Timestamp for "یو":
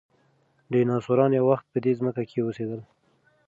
1.33-1.45